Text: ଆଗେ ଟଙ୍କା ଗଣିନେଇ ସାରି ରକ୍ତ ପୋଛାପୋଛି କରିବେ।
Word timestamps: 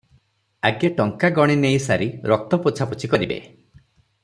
ଆଗେ 0.69 0.89
ଟଙ୍କା 0.99 1.29
ଗଣିନେଇ 1.35 1.83
ସାରି 1.85 2.09
ରକ୍ତ 2.33 2.61
ପୋଛାପୋଛି 2.65 3.13
କରିବେ। 3.13 3.41